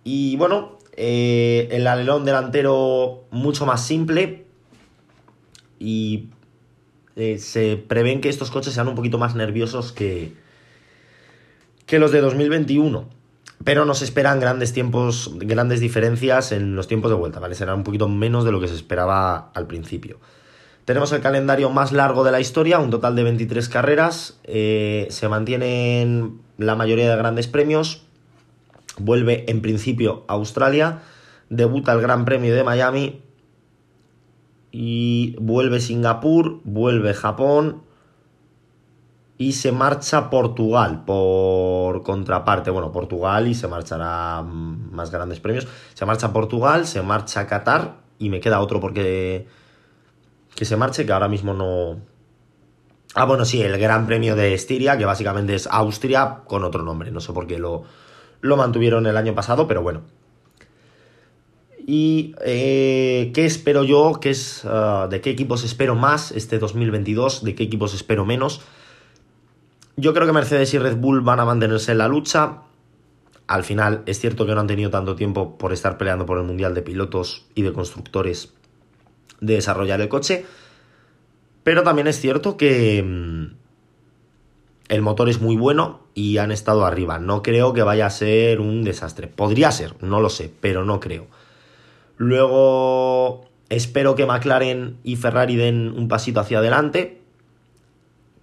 Y 0.04 0.36
bueno, 0.38 0.78
eh, 0.96 1.68
el 1.72 1.88
alerón 1.88 2.26
delantero 2.26 3.24
mucho 3.32 3.66
más 3.66 3.86
simple 3.86 4.46
y 5.80 6.30
eh, 7.16 7.38
se 7.40 7.78
prevén 7.78 8.22
que 8.22 8.30
estos 8.30 8.52
coches 8.52 8.74
sean 8.74 8.88
un 8.88 8.96
poquito 8.96 9.18
más 9.18 9.36
nerviosos 9.36 9.92
que, 9.92 10.34
que 11.86 12.00
los 12.00 12.12
de 12.12 12.22
2021. 12.22 13.08
Pero 13.64 13.86
nos 13.86 14.02
esperan 14.02 14.40
grandes 14.40 14.74
tiempos, 14.74 15.32
grandes 15.38 15.80
diferencias 15.80 16.52
en 16.52 16.76
los 16.76 16.88
tiempos 16.88 17.10
de 17.10 17.18
vuelta, 17.18 17.40
¿vale? 17.40 17.56
Será 17.56 17.74
un 17.74 17.84
poquito 17.84 18.10
menos 18.10 18.44
de 18.44 18.52
lo 18.52 18.60
que 18.60 18.68
se 18.68 18.76
esperaba 18.76 19.52
al 19.54 19.66
principio. 19.66 20.20
Tenemos 20.84 21.12
el 21.14 21.22
calendario 21.22 21.70
más 21.72 21.92
largo 21.92 22.24
de 22.24 22.32
la 22.32 22.40
historia, 22.40 22.80
un 22.80 22.92
total 22.92 23.16
de 23.16 23.24
23 23.24 23.70
carreras. 23.70 24.40
Eh, 24.44 25.08
se 25.10 25.28
mantienen 25.28 26.42
la 26.58 26.76
mayoría 26.76 27.10
de 27.10 27.16
grandes 27.16 27.48
premios. 27.48 28.04
Vuelve 29.00 29.50
en 29.50 29.62
principio 29.62 30.26
Australia. 30.28 31.02
Debuta 31.50 31.94
el 31.94 32.02
Gran 32.02 32.26
Premio 32.26 32.54
de 32.54 32.64
Miami. 32.64 33.22
Y 34.72 35.36
vuelve 35.40 35.80
Singapur. 35.80 36.60
Vuelve 36.66 37.16
Japón 37.16 37.82
y 39.38 39.54
se 39.54 39.72
marcha 39.72 40.30
Portugal 40.30 41.04
por 41.06 42.04
contraparte. 42.04 42.72
Bueno, 42.72 42.92
Portugal 42.92 43.48
y 43.48 43.56
se 43.56 43.68
marchará 43.68 44.42
más 44.44 45.12
grandes 45.12 45.40
premios. 45.40 45.68
Se 45.94 46.06
marcha 46.06 46.32
Portugal, 46.32 46.88
se 46.88 47.02
marcha 47.02 47.46
Qatar 47.48 47.98
y 48.18 48.30
me 48.30 48.40
queda 48.40 48.62
otro 48.62 48.80
porque 48.80 49.48
que 50.56 50.66
se 50.66 50.78
marche 50.78 51.06
que 51.06 51.12
ahora 51.12 51.28
mismo 51.28 51.54
no. 51.54 52.00
Ah, 53.14 53.26
bueno, 53.26 53.46
sí, 53.46 53.62
el 53.62 53.78
Gran 53.78 54.08
Premio 54.08 54.36
de 54.36 54.54
Estiria, 54.54 54.98
que 54.98 55.06
básicamente 55.06 55.56
es 55.56 55.68
Austria 55.68 56.42
con 56.46 56.64
otro 56.64 56.84
nombre. 56.84 57.12
No 57.12 57.20
sé 57.20 57.34
por 57.34 57.48
qué 57.48 57.60
lo, 57.60 57.84
lo 58.42 58.58
mantuvieron 58.58 59.06
el 59.06 59.18
año 59.18 59.36
pasado, 59.36 59.68
pero 59.68 59.82
bueno. 59.82 60.02
¿Y 61.88 62.36
eh, 62.44 63.32
qué 63.34 63.46
espero 63.46 63.84
yo? 63.84 64.20
¿Qué 64.20 64.32
es, 64.32 64.64
ah, 64.66 65.08
¿De 65.10 65.22
qué 65.22 65.30
equipos 65.30 65.64
espero 65.64 65.96
más 65.96 66.32
este 66.32 66.58
2022? 66.58 67.44
¿De 67.44 67.54
qué 67.54 67.64
equipos 67.64 67.94
espero 67.94 68.26
menos? 68.26 68.62
Yo 69.98 70.14
creo 70.14 70.28
que 70.28 70.34
Mercedes 70.34 70.74
y 70.74 70.80
Red 70.80 70.98
Bull 70.98 71.22
van 71.22 71.40
a 71.40 71.46
mantenerse 71.46 71.94
en 71.94 72.00
la 72.00 72.08
lucha. 72.08 72.64
Al 73.48 73.64
final 73.64 74.04
es 74.06 74.20
cierto 74.20 74.46
que 74.46 74.54
no 74.54 74.62
han 74.62 74.68
tenido 74.68 74.90
tanto 74.90 75.16
tiempo 75.16 75.58
por 75.58 75.72
estar 75.72 75.98
peleando 75.98 76.26
por 76.26 76.38
el 76.38 76.44
Mundial 76.44 76.74
de 76.74 76.82
Pilotos 76.82 77.46
y 77.56 77.62
de 77.62 77.72
Constructores 77.72 78.54
de 79.40 79.56
desarrollar 79.56 80.02
el 80.02 80.10
coche. 80.10 80.46
Pero 81.64 81.84
también 81.84 82.08
es 82.08 82.20
cierto 82.20 82.58
que 82.58 83.04
mm, 83.04 83.56
el 84.90 85.02
motor 85.02 85.30
es 85.30 85.42
muy 85.42 85.56
bueno 85.56 86.02
y 86.14 86.38
han 86.38 86.52
estado 86.52 86.86
arriba. 86.86 87.20
No 87.20 87.42
creo 87.42 87.74
que 87.74 87.84
vaya 87.84 88.06
a 88.06 88.12
ser 88.12 88.60
un 88.60 88.84
desastre. 88.84 89.28
Podría 89.28 89.72
ser, 89.72 89.96
no 90.04 90.22
lo 90.22 90.30
sé, 90.30 90.52
pero 90.62 90.86
no 90.86 91.00
creo. 91.00 91.28
Luego 92.18 93.46
espero 93.70 94.16
que 94.16 94.26
McLaren 94.26 94.98
y 95.04 95.16
Ferrari 95.16 95.56
den 95.56 95.94
un 95.96 96.08
pasito 96.08 96.40
hacia 96.40 96.60
adelante. 96.60 97.22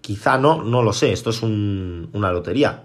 Quizá 0.03 0.37
no, 0.37 0.63
no 0.63 0.83
lo 0.83 0.93
sé, 0.93 1.13
esto 1.13 1.31
es 1.31 1.43
una 1.43 2.33
lotería. 2.33 2.85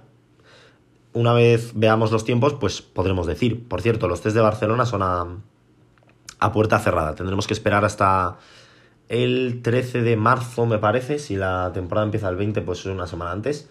Una 1.13 1.33
vez 1.33 1.71
veamos 1.73 2.11
los 2.11 2.23
tiempos, 2.23 2.53
pues 2.53 2.81
podremos 2.81 3.27
decir. 3.27 3.67
Por 3.67 3.81
cierto, 3.81 4.07
los 4.07 4.21
test 4.21 4.35
de 4.35 4.41
Barcelona 4.41 4.85
son 4.85 5.01
a, 5.01 5.25
a 6.39 6.51
puerta 6.51 6.79
cerrada. 6.79 7.15
Tendremos 7.15 7.47
que 7.47 7.53
esperar 7.53 7.83
hasta 7.83 8.37
el 9.09 9.61
13 9.63 10.03
de 10.03 10.15
marzo, 10.15 10.67
me 10.67 10.77
parece. 10.77 11.17
Si 11.17 11.35
la 11.35 11.71
temporada 11.73 12.05
empieza 12.05 12.29
el 12.29 12.35
20, 12.35 12.61
pues 12.61 12.81
es 12.81 12.85
una 12.85 13.07
semana 13.07 13.31
antes. 13.31 13.67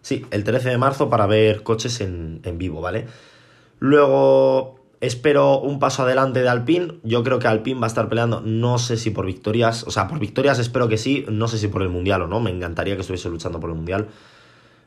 Sí, 0.00 0.24
el 0.30 0.44
13 0.44 0.70
de 0.70 0.78
marzo 0.78 1.10
para 1.10 1.26
ver 1.26 1.62
coches 1.62 2.00
en, 2.00 2.40
en 2.44 2.56
vivo, 2.56 2.80
¿vale? 2.80 3.06
Luego 3.80 4.77
Espero 5.00 5.60
un 5.60 5.78
paso 5.78 6.02
adelante 6.02 6.42
de 6.42 6.48
Alpine. 6.48 6.94
Yo 7.04 7.22
creo 7.22 7.38
que 7.38 7.46
Alpine 7.46 7.80
va 7.80 7.86
a 7.86 7.88
estar 7.88 8.08
peleando, 8.08 8.40
no 8.40 8.78
sé 8.78 8.96
si 8.96 9.10
por 9.10 9.26
victorias, 9.26 9.84
o 9.84 9.90
sea, 9.92 10.08
por 10.08 10.18
victorias 10.18 10.58
espero 10.58 10.88
que 10.88 10.98
sí, 10.98 11.24
no 11.28 11.46
sé 11.46 11.58
si 11.58 11.68
por 11.68 11.82
el 11.82 11.88
Mundial 11.88 12.22
o 12.22 12.26
no, 12.26 12.40
me 12.40 12.50
encantaría 12.50 12.96
que 12.96 13.02
estuviese 13.02 13.28
luchando 13.28 13.60
por 13.60 13.70
el 13.70 13.76
Mundial, 13.76 14.08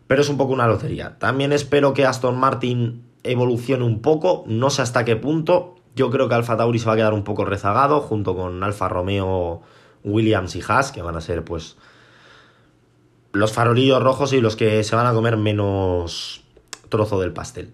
pero 0.08 0.22
es 0.22 0.28
un 0.28 0.38
poco 0.38 0.52
una 0.52 0.68
lotería. 0.68 1.18
También 1.18 1.54
espero 1.54 1.94
que 1.94 2.06
Aston 2.06 2.38
Martin 2.38 3.04
evolucione 3.24 3.86
un 3.86 4.02
poco, 4.02 4.44
no 4.48 4.70
sé 4.70 4.82
hasta 4.82 5.06
qué 5.06 5.16
punto. 5.16 5.76
Yo 5.96 6.10
creo 6.10 6.28
que 6.28 6.36
Alfa 6.36 6.58
Tauri 6.58 6.80
se 6.80 6.88
va 6.88 6.94
a 6.94 6.98
quedar 6.98 7.14
un 7.14 7.24
poco 7.24 7.46
rezagado 7.46 8.02
junto 8.02 8.36
con 8.36 8.64
Alfa 8.64 8.90
Romeo, 8.90 9.62
Williams 10.04 10.56
y 10.58 10.62
Haas, 10.68 10.92
que 10.92 11.02
van 11.02 11.16
a 11.16 11.22
ser 11.22 11.46
pues 11.46 11.78
los 13.32 13.54
farolillos 13.54 14.04
rojos 14.04 14.34
y 14.34 14.42
los 14.42 14.58
que 14.58 14.84
se 14.84 14.96
van 14.96 15.08
a 15.08 15.14
comer 15.14 15.38
menos 15.38 16.44
trozo 16.90 17.20
del 17.20 17.32
pastel. 17.32 17.72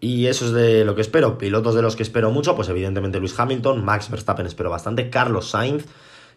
Y 0.00 0.26
eso 0.26 0.46
es 0.46 0.52
de 0.52 0.84
lo 0.84 0.94
que 0.94 1.00
espero. 1.00 1.38
Pilotos 1.38 1.74
de 1.74 1.82
los 1.82 1.96
que 1.96 2.02
espero 2.02 2.30
mucho, 2.30 2.54
pues 2.54 2.68
evidentemente 2.68 3.18
Luis 3.18 3.38
Hamilton, 3.38 3.84
Max 3.84 4.10
Verstappen 4.10 4.46
espero 4.46 4.70
bastante, 4.70 5.10
Carlos 5.10 5.50
Sainz, 5.50 5.86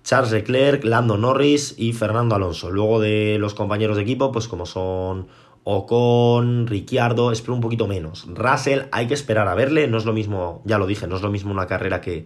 Charles 0.03 0.32
Leclerc, 0.32 0.84
Lando 0.84 1.18
Norris 1.18 1.75
y 1.77 1.94
Fernando 1.94 2.36
Alonso. 2.36 2.72
Luego 2.72 3.00
de 3.00 3.38
los 3.39 3.53
compañeros 3.53 3.98
de 3.98 4.03
equipo, 4.03 4.32
pues 4.32 4.48
como 4.48 4.65
son 4.65 5.27
Ocon, 5.63 6.65
Ricciardo, 6.65 7.32
espero 7.32 7.53
un 7.53 7.62
poquito 7.62 7.88
menos. 7.88 8.25
Russell, 8.34 8.84
hay 8.91 9.08
que 9.08 9.13
esperar 9.13 9.48
a 9.48 9.53
verle, 9.53 9.88
no 9.88 9.98
es 10.00 10.06
lo 10.06 10.13
mismo, 10.13 10.63
ya 10.65 10.80
lo 10.80 10.88
dije, 10.88 11.06
no 11.08 11.15
es 11.15 11.22
lo 11.22 11.30
mismo 11.30 11.51
una 11.51 11.68
carrera 11.68 12.01
que, 12.01 12.25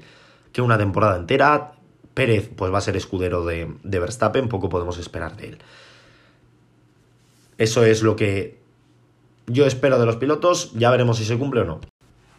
que 0.53 0.61
una 0.61 0.77
temporada 0.77 1.17
entera. 1.17 1.73
Pérez 2.13 2.49
pues 2.55 2.73
va 2.73 2.77
a 2.77 2.81
ser 2.81 2.95
escudero 2.95 3.43
de, 3.43 3.73
de 3.83 3.99
Verstappen, 3.99 4.47
poco 4.47 4.69
podemos 4.69 4.97
esperar 4.97 5.35
de 5.35 5.49
él. 5.49 5.57
Eso 7.57 7.83
es 7.83 8.03
lo 8.03 8.15
que 8.15 8.64
yo 9.47 9.65
espero 9.65 9.99
de 9.99 10.05
los 10.05 10.17
pilotos, 10.17 10.73
ya 10.73 10.89
veremos 10.91 11.17
si 11.17 11.25
se 11.25 11.37
cumple 11.37 11.61
o 11.61 11.65
no. 11.65 11.81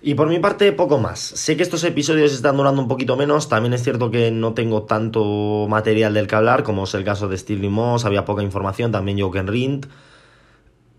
Y 0.03 0.15
por 0.15 0.29
mi 0.29 0.39
parte, 0.39 0.71
poco 0.73 0.99
más. 0.99 1.19
Sé 1.19 1.57
que 1.57 1.63
estos 1.63 1.83
episodios 1.83 2.33
están 2.33 2.57
durando 2.57 2.81
un 2.81 2.87
poquito 2.87 3.17
menos. 3.17 3.49
También 3.49 3.73
es 3.73 3.83
cierto 3.83 4.11
que 4.11 4.31
no 4.31 4.55
tengo 4.55 4.83
tanto 4.85 5.67
material 5.69 6.15
del 6.15 6.29
que 6.29 6.37
hablar, 6.37 6.63
como 6.63 6.85
es 6.85 6.95
el 6.95 7.03
caso 7.03 7.29
de 7.29 7.37
Steve 7.37 7.69
Moss. 7.69 8.05
Había 8.05 8.25
poca 8.25 8.43
información, 8.43 8.93
también 8.93 9.19
Jochen 9.19 9.49
Rindt. 9.49 9.87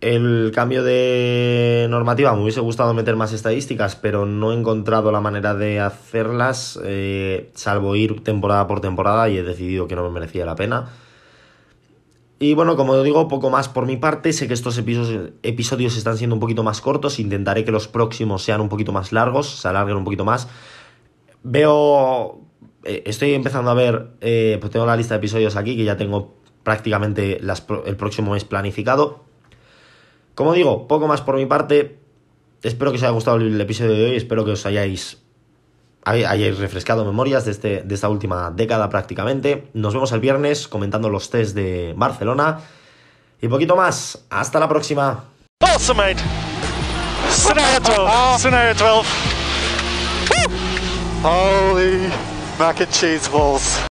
El 0.01 0.51
cambio 0.53 0.83
de 0.83 1.87
normativa 1.89 2.35
me 2.35 2.43
hubiese 2.43 2.59
gustado 2.59 2.93
meter 2.93 3.15
más 3.15 3.33
estadísticas, 3.33 3.95
pero 3.95 4.25
no 4.25 4.51
he 4.51 4.55
encontrado 4.55 5.11
la 5.11 5.21
manera 5.21 5.55
de 5.55 5.79
hacerlas, 5.79 6.79
eh, 6.83 7.49
salvo 7.55 7.95
ir 7.95 8.23
temporada 8.23 8.67
por 8.67 8.79
temporada 8.79 9.27
y 9.29 9.37
he 9.37 9.43
decidido 9.43 9.87
que 9.87 9.95
no 9.95 10.03
me 10.03 10.11
merecía 10.11 10.45
la 10.45 10.55
pena. 10.55 10.89
Y 12.39 12.53
bueno, 12.53 12.75
como 12.75 13.01
digo, 13.01 13.27
poco 13.27 13.49
más 13.49 13.67
por 13.67 13.85
mi 13.85 13.97
parte. 13.97 14.31
Sé 14.31 14.47
que 14.47 14.53
estos 14.53 14.77
episodios, 14.77 15.31
episodios 15.41 15.97
están 15.97 16.17
siendo 16.17 16.35
un 16.35 16.39
poquito 16.39 16.63
más 16.63 16.81
cortos. 16.81 17.19
Intentaré 17.19 17.65
que 17.65 17.71
los 17.71 17.87
próximos 17.87 18.43
sean 18.43 18.61
un 18.61 18.69
poquito 18.69 18.91
más 18.91 19.11
largos, 19.11 19.59
se 19.59 19.67
alarguen 19.67 19.97
un 19.97 20.03
poquito 20.03 20.25
más. 20.25 20.47
Veo. 21.43 22.41
Eh, 22.83 23.03
estoy 23.05 23.33
empezando 23.33 23.71
a 23.71 23.73
ver. 23.73 24.09
Eh, 24.21 24.57
pues 24.59 24.71
tengo 24.71 24.85
la 24.85 24.95
lista 24.95 25.15
de 25.15 25.19
episodios 25.19 25.55
aquí 25.55 25.75
que 25.75 25.83
ya 25.83 25.97
tengo 25.97 26.35
prácticamente 26.61 27.39
el 27.85 27.95
próximo 27.95 28.33
mes 28.33 28.43
planificado. 28.43 29.23
Como 30.35 30.53
digo, 30.53 30.87
poco 30.87 31.07
más 31.07 31.21
por 31.21 31.37
mi 31.37 31.47
parte. 31.47 31.97
Espero 32.61 32.91
que 32.91 32.97
os 32.97 33.03
haya 33.03 33.11
gustado 33.11 33.37
el 33.37 33.59
episodio 33.59 33.93
de 33.93 34.05
hoy. 34.05 34.15
Espero 34.15 34.45
que 34.45 34.51
os 34.51 34.65
hayáis 34.67 35.23
hayáis 36.07 36.57
refrescado 36.57 37.05
memorias 37.05 37.45
de, 37.45 37.51
este, 37.51 37.81
de 37.83 37.95
esta 37.95 38.09
última 38.09 38.51
década 38.51 38.89
prácticamente. 38.89 39.67
Nos 39.73 39.93
vemos 39.93 40.11
el 40.11 40.19
viernes 40.19 40.67
comentando 40.67 41.09
los 41.09 41.29
test 41.29 41.55
de 41.55 41.93
Barcelona. 41.95 42.59
Y 43.41 43.47
poquito 43.47 43.75
más. 43.75 44.25
Hasta 44.29 44.59
la 44.59 44.67
próxima. 44.67 45.25
Awesome, 45.61 46.13
mate. 46.13 46.23
Scenario 47.29 47.79
12. 47.79 48.39
Scenario 48.39 48.73
12. 48.73 49.09
Holy 51.23 52.09
mac 52.57 52.79
and 52.79 52.91
cheese 52.91 53.27
balls. 53.29 53.86